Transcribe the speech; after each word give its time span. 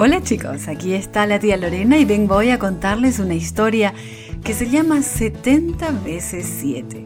Hola 0.00 0.22
chicos, 0.22 0.68
aquí 0.68 0.94
está 0.94 1.26
la 1.26 1.40
tía 1.40 1.56
Lorena 1.56 1.98
y 1.98 2.04
vengo 2.04 2.36
hoy 2.36 2.50
a 2.50 2.60
contarles 2.60 3.18
una 3.18 3.34
historia 3.34 3.92
que 4.44 4.54
se 4.54 4.70
llama 4.70 5.02
70 5.02 5.90
veces 6.04 6.46
7. 6.60 7.04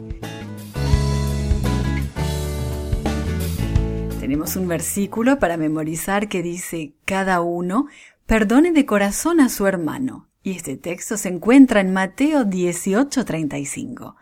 Tenemos 4.19 4.55
un 4.55 4.67
versículo 4.67 5.39
para 5.39 5.57
memorizar 5.57 6.29
que 6.29 6.43
dice, 6.43 6.93
cada 7.03 7.41
uno 7.41 7.87
perdone 8.27 8.71
de 8.71 8.85
corazón 8.85 9.39
a 9.39 9.49
su 9.49 9.65
hermano. 9.65 10.29
Y 10.43 10.51
este 10.51 10.77
texto 10.77 11.17
se 11.17 11.29
encuentra 11.29 11.81
en 11.81 11.93
Mateo 11.93 12.43
18:35. 12.45 14.17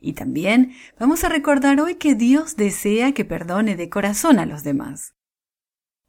Y 0.00 0.14
también 0.14 0.72
vamos 0.98 1.24
a 1.24 1.28
recordar 1.28 1.78
hoy 1.78 1.96
que 1.96 2.14
Dios 2.14 2.56
desea 2.56 3.12
que 3.12 3.26
perdone 3.26 3.76
de 3.76 3.90
corazón 3.90 4.38
a 4.38 4.46
los 4.46 4.64
demás. 4.64 5.12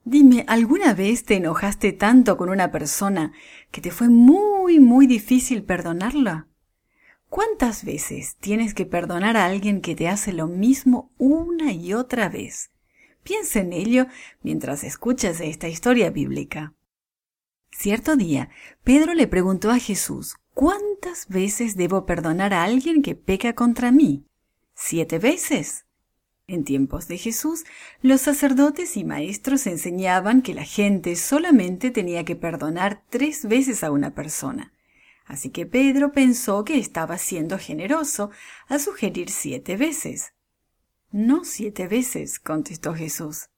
Dime, 0.08 0.46
¿alguna 0.48 0.94
vez 0.94 1.24
te 1.24 1.38
enojaste 1.38 1.92
tanto 1.92 2.38
con 2.38 2.50
una 2.50 2.72
persona 2.72 3.34
que 3.72 3.82
te 3.82 3.90
fue 3.90 4.08
muy, 4.08 4.80
muy 4.80 5.08
difícil 5.08 5.64
perdonarla? 5.64 6.48
¿Cuántas 7.28 7.84
veces 7.84 8.36
tienes 8.40 8.76
que 8.76 8.86
perdonar 8.86 9.36
a 9.36 9.46
alguien 9.46 9.82
que 9.82 9.96
te 9.96 10.08
hace 10.08 10.32
lo 10.32 10.46
mismo 10.46 11.12
una 11.18 11.74
y 11.74 11.96
otra 11.96 12.30
vez? 12.30 12.70
Piensa 13.24 13.62
en 13.62 13.74
ello 13.74 14.06
mientras 14.44 14.84
escuchas 14.84 15.42
esta 15.42 15.68
historia 15.68 16.12
bíblica. 16.12 16.76
Cierto 17.72 18.16
día, 18.16 18.50
Pedro 18.84 19.16
le 19.16 19.26
preguntó 19.26 19.72
a 19.72 19.80
Jesús, 19.80 20.36
¿cuántas 20.54 21.28
veces 21.30 21.76
debo 21.76 22.06
perdonar 22.06 22.54
a 22.54 22.64
alguien 22.64 23.02
que 23.02 23.16
peca 23.16 23.54
contra 23.54 23.92
mí? 23.92 24.24
¿Siete 24.76 25.18
veces? 25.18 25.88
En 26.48 26.64
tiempos 26.64 27.08
de 27.08 27.18
Jesús, 27.18 27.66
los 28.04 28.22
sacerdotes 28.22 28.98
y 28.98 29.04
maestros 29.04 29.66
enseñaban 29.66 30.44
que 30.44 30.54
la 30.54 30.64
gente 30.64 31.16
solamente 31.16 31.90
tenía 31.90 32.24
que 32.24 32.36
perdonar 32.36 33.02
tres 33.10 33.48
veces 33.48 33.84
a 33.84 33.90
una 33.90 34.14
persona. 34.14 34.72
Así 35.26 35.50
que 35.50 35.66
Pedro 35.66 36.12
pensó 36.12 36.64
que 36.64 36.78
estaba 36.78 37.18
siendo 37.18 37.58
generoso 37.58 38.30
a 38.68 38.78
sugerir 38.78 39.32
siete 39.32 39.76
veces. 39.76 40.34
No 41.12 41.46
siete 41.46 41.88
veces, 41.88 42.38
contestó 42.38 42.94
Jesús, 42.94 43.50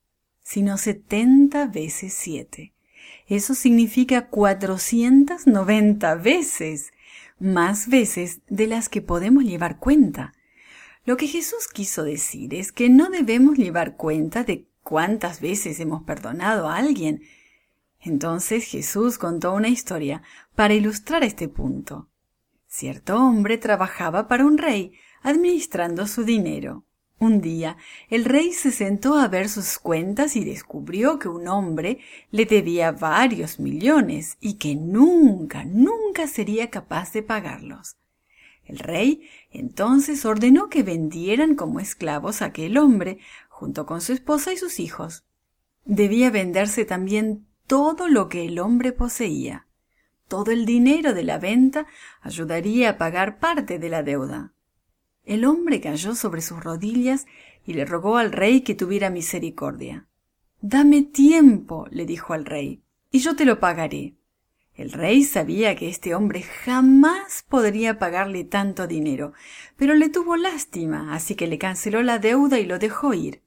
sino 0.41 0.77
setenta 0.77 1.67
veces 1.67 2.13
siete. 2.13 2.71
Eso 3.27 3.53
significa 3.53 4.27
cuatrocientas 4.27 5.45
noventa 5.45 6.15
veces, 6.15 6.93
más 7.37 7.89
veces 7.89 8.39
de 8.47 8.67
las 8.67 8.87
que 8.87 9.01
podemos 9.01 9.43
llevar 9.43 9.77
cuenta. 9.77 10.33
Lo 11.07 11.15
que 11.15 11.27
Jesús 11.27 11.69
quiso 11.69 12.03
decir 12.03 12.53
es 12.53 12.73
que 12.73 12.89
no 12.89 13.09
debemos 13.09 13.57
llevar 13.57 13.95
cuenta 13.95 14.43
de 14.43 14.67
cuántas 14.83 15.39
veces 15.39 15.79
hemos 15.79 16.03
perdonado 16.03 16.67
a 16.67 16.75
alguien. 16.75 17.21
Entonces 18.01 18.65
Jesús 18.65 19.17
contó 19.17 19.53
una 19.53 19.69
historia 19.69 20.21
para 20.53 20.73
ilustrar 20.73 21.23
este 21.23 21.47
punto. 21.47 22.09
Cierto 22.67 23.15
hombre 23.15 23.57
trabajaba 23.57 24.27
para 24.27 24.45
un 24.45 24.57
rey, 24.57 24.95
administrando 25.21 26.07
su 26.07 26.25
dinero. 26.25 26.83
Un 27.19 27.39
día 27.39 27.77
el 28.09 28.25
rey 28.25 28.51
se 28.51 28.73
sentó 28.73 29.15
a 29.15 29.29
ver 29.29 29.47
sus 29.47 29.79
cuentas 29.79 30.35
y 30.35 30.43
descubrió 30.43 31.19
que 31.19 31.29
un 31.29 31.47
hombre 31.47 31.99
le 32.31 32.45
debía 32.45 32.91
varios 32.91 33.61
millones 33.61 34.35
y 34.41 34.55
que 34.55 34.75
nunca, 34.75 35.63
nunca 35.63 36.27
sería 36.27 36.69
capaz 36.69 37.13
de 37.13 37.23
pagarlos. 37.23 37.95
El 38.67 38.79
rey 38.79 39.29
entonces 39.49 40.25
ordenó 40.25 40.69
que 40.69 40.83
vendieran 40.83 41.55
como 41.55 41.79
esclavos 41.79 42.41
a 42.41 42.45
aquel 42.45 42.77
hombre, 42.77 43.19
junto 43.47 43.85
con 43.85 44.01
su 44.01 44.11
esposa 44.13 44.51
y 44.51 44.57
sus 44.57 44.79
hijos. 44.79 45.23
Debía 45.85 46.29
venderse 46.29 46.83
también 46.83 47.47
todo 47.65 48.09
lo 48.09 48.27
que 48.27 48.45
el 48.45 48.59
hombre 48.59 48.91
poseía. 48.91 49.67
Todo 50.27 50.51
el 50.51 50.65
dinero 50.65 51.13
de 51.13 51.23
la 51.23 51.39
venta 51.39 51.87
ayudaría 52.21 52.89
a 52.89 52.97
pagar 52.97 53.39
parte 53.39 53.79
de 53.79 53.87
la 53.87 54.03
deuda. 54.03 54.51
El 55.23 55.45
hombre 55.45 55.79
cayó 55.79 56.13
sobre 56.13 56.41
sus 56.41 56.61
rodillas 56.61 57.25
y 57.65 57.73
le 57.73 57.85
rogó 57.85 58.17
al 58.17 58.33
rey 58.33 58.61
que 58.61 58.75
tuviera 58.75 59.09
misericordia. 59.09 60.07
Dame 60.59 61.03
tiempo, 61.03 61.87
le 61.89 62.05
dijo 62.05 62.33
al 62.33 62.45
rey, 62.45 62.81
y 63.11 63.19
yo 63.19 63.35
te 63.37 63.45
lo 63.45 63.59
pagaré. 63.59 64.16
El 64.77 64.91
rey 64.91 65.23
sabía 65.23 65.75
que 65.75 65.89
este 65.89 66.13
hombre 66.13 66.43
jamás 66.43 67.43
podría 67.49 67.97
pagarle 67.97 68.43
tanto 68.43 68.85
dinero, 68.85 69.33
pero 69.75 69.95
le 69.95 70.07
tuvo 70.07 70.37
lástima, 70.37 71.15
así 71.15 71.33
que 71.33 71.47
le 71.47 71.57
canceló 71.57 72.03
la 72.03 72.19
deuda 72.19 72.59
y 72.59 72.65
lo 72.67 72.77
dejó 72.77 73.15
ir. 73.15 73.41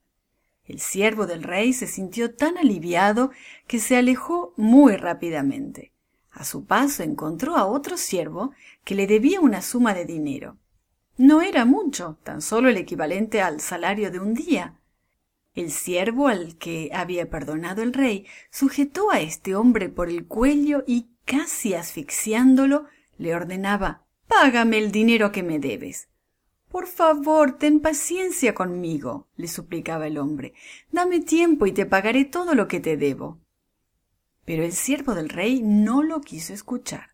El 0.64 0.80
siervo 0.80 1.28
del 1.28 1.44
rey 1.44 1.72
se 1.72 1.86
sintió 1.86 2.34
tan 2.34 2.58
aliviado 2.58 3.30
que 3.68 3.78
se 3.78 3.96
alejó 3.96 4.54
muy 4.56 4.96
rápidamente. 4.96 5.92
A 6.32 6.44
su 6.44 6.64
paso 6.64 7.04
encontró 7.04 7.56
a 7.56 7.66
otro 7.66 7.96
siervo 7.96 8.52
que 8.84 8.96
le 8.96 9.06
debía 9.06 9.40
una 9.40 9.62
suma 9.62 9.94
de 9.94 10.04
dinero. 10.04 10.56
No 11.16 11.42
era 11.42 11.64
mucho, 11.64 12.18
tan 12.24 12.42
solo 12.42 12.68
el 12.68 12.76
equivalente 12.76 13.40
al 13.40 13.60
salario 13.60 14.10
de 14.10 14.18
un 14.18 14.34
día. 14.34 14.80
El 15.54 15.70
siervo 15.70 16.28
al 16.28 16.56
que 16.56 16.90
había 16.92 17.28
perdonado 17.28 17.82
el 17.82 17.92
rey 17.92 18.26
sujetó 18.50 19.10
a 19.10 19.20
este 19.20 19.54
hombre 19.54 19.88
por 19.88 20.08
el 20.08 20.26
cuello 20.26 20.84
y 20.86 21.09
casi 21.30 21.74
asfixiándolo, 21.74 22.86
le 23.16 23.36
ordenaba 23.36 24.04
Págame 24.26 24.78
el 24.78 24.90
dinero 24.90 25.32
que 25.32 25.42
me 25.42 25.58
debes. 25.58 26.08
Por 26.68 26.86
favor, 26.86 27.58
ten 27.58 27.80
paciencia 27.80 28.54
conmigo, 28.54 29.28
le 29.36 29.48
suplicaba 29.48 30.06
el 30.06 30.18
hombre. 30.18 30.54
Dame 30.90 31.20
tiempo 31.20 31.66
y 31.66 31.72
te 31.72 31.86
pagaré 31.86 32.24
todo 32.24 32.54
lo 32.54 32.68
que 32.68 32.80
te 32.80 32.96
debo. 32.96 33.40
Pero 34.44 34.64
el 34.64 34.72
siervo 34.72 35.14
del 35.14 35.28
rey 35.28 35.62
no 35.62 36.02
lo 36.02 36.20
quiso 36.20 36.52
escuchar. 36.52 37.10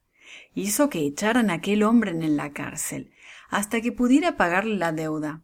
Hizo 0.55 0.91
que 0.91 1.01
echaran 1.01 1.51
a 1.51 1.55
aquel 1.55 1.83
hombre 1.83 2.11
en 2.11 2.37
la 2.37 2.53
cárcel, 2.53 3.13
hasta 3.49 3.81
que 3.81 3.93
pudiera 3.93 4.37
pagarle 4.37 4.77
la 4.77 4.93
deuda. 4.93 5.43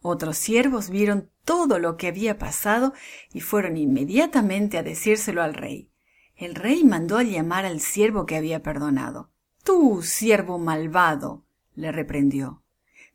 Otros 0.00 0.36
siervos 0.36 0.90
vieron 0.90 1.30
todo 1.44 1.78
lo 1.78 1.96
que 1.96 2.08
había 2.08 2.38
pasado 2.38 2.92
y 3.32 3.40
fueron 3.40 3.76
inmediatamente 3.76 4.78
a 4.78 4.82
decírselo 4.82 5.42
al 5.42 5.54
rey. 5.54 5.90
El 6.36 6.54
rey 6.54 6.84
mandó 6.84 7.18
a 7.18 7.22
llamar 7.22 7.64
al 7.64 7.80
siervo 7.80 8.26
que 8.26 8.36
había 8.36 8.62
perdonado. 8.62 9.30
Tú, 9.62 10.02
siervo 10.02 10.58
malvado, 10.58 11.44
le 11.74 11.92
reprendió. 11.92 12.62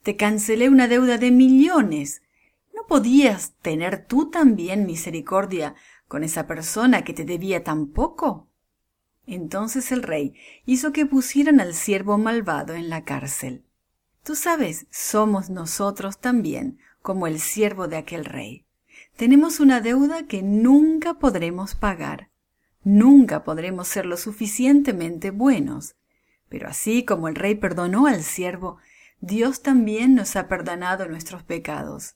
Te 0.04 0.16
cancelé 0.16 0.70
una 0.70 0.88
deuda 0.88 1.18
de 1.18 1.32
millones. 1.32 2.22
¿No 2.74 2.88
podías 2.88 3.54
tener 3.62 4.06
tú 4.06 4.30
también 4.30 4.86
misericordia 4.86 5.76
con 6.08 6.24
esa 6.24 6.48
persona 6.48 7.04
que 7.04 7.14
te 7.14 7.26
debía 7.26 7.64
tan 7.64 7.88
poco? 7.88 8.48
Entonces 9.28 9.92
el 9.92 10.02
rey 10.02 10.34
hizo 10.66 10.92
que 10.94 11.06
pusieran 11.06 11.60
al 11.60 11.74
siervo 11.74 12.18
malvado 12.18 12.74
en 12.74 12.90
la 12.90 13.04
cárcel. 13.04 13.64
Tú 14.24 14.36
sabes, 14.36 14.88
somos 14.90 15.50
nosotros 15.50 16.20
también 16.20 16.80
como 17.02 17.28
el 17.28 17.40
siervo 17.40 17.88
de 17.88 17.98
aquel 17.98 18.26
rey. 18.26 18.66
Tenemos 19.16 19.60
una 19.60 19.82
deuda 19.82 20.26
que 20.26 20.42
nunca 20.42 21.16
podremos 21.16 21.76
pagar. 21.76 22.29
Nunca 22.90 23.44
podremos 23.44 23.88
ser 23.88 24.08
lo 24.08 24.18
suficientemente 24.18 25.30
buenos. 25.30 25.94
Pero 26.50 26.68
así 26.68 27.06
como 27.06 27.28
el 27.28 27.36
rey 27.36 27.54
perdonó 27.54 28.08
al 28.08 28.24
siervo, 28.24 28.78
Dios 29.22 29.62
también 29.62 30.16
nos 30.16 30.36
ha 30.36 30.48
perdonado 30.48 31.08
nuestros 31.08 31.44
pecados. 31.44 32.16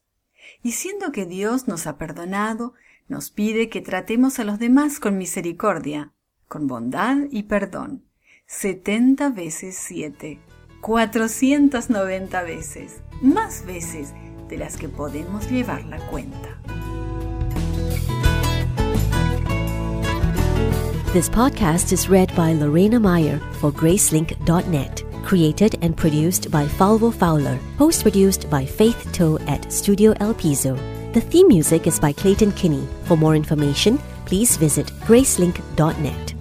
Y 0.64 0.72
siendo 0.72 1.12
que 1.12 1.28
Dios 1.28 1.68
nos 1.68 1.86
ha 1.86 2.00
perdonado, 2.00 2.74
nos 3.08 3.30
pide 3.30 3.70
que 3.70 3.82
tratemos 3.82 4.40
a 4.40 4.46
los 4.46 4.58
demás 4.58 5.00
con 5.00 5.16
misericordia, 5.16 6.12
con 6.48 6.66
bondad 6.66 7.18
y 7.30 7.44
perdón. 7.44 8.06
Setenta 8.48 9.30
veces 9.30 9.78
siete. 9.78 10.40
Cuatrocientas 10.82 11.92
noventa 11.92 12.42
veces. 12.42 13.04
Más 13.22 13.64
veces 13.68 14.12
de 14.50 14.58
las 14.58 14.78
que 14.78 14.90
podemos 14.90 15.52
llevar 15.52 15.86
la 15.86 16.00
cuenta. 16.08 16.60
This 21.14 21.30
podcast 21.30 21.94
is 21.94 22.10
read 22.10 22.36
by 22.36 22.54
Lorena 22.54 23.00
Meyer 23.00 23.38
for 23.60 23.72
Gracelink.net. 23.72 25.04
Created 25.24 25.76
and 25.84 25.96
produced 25.96 26.50
by 26.50 26.66
Falvo 26.66 27.14
Fowler. 27.14 27.60
Post 27.78 28.02
produced 28.02 28.50
by 28.50 28.66
Faith 28.66 29.12
Toe 29.14 29.38
at 29.42 29.72
Studio 29.72 30.16
El 30.20 30.34
Piso. 30.34 30.76
The 31.14 31.22
theme 31.22 31.50
music 31.50 31.86
is 31.86 32.00
by 32.00 32.14
Clayton 32.14 32.54
Kinney. 32.54 32.88
For 33.04 33.16
more 33.16 33.36
information, 33.36 34.00
please 34.26 34.58
visit 34.58 34.88
Gracelink.net. 35.06 36.33